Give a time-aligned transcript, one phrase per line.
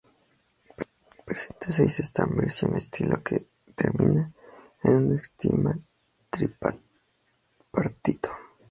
[1.27, 4.33] Presenta seis estambres y un estilo que termina
[4.81, 5.77] en un estigma
[6.27, 8.31] tri-partito.